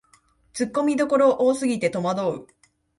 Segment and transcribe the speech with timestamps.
[0.53, 2.47] ツッコミどころ多すぎてとまどう